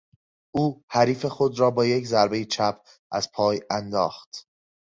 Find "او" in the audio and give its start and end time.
0.55-0.83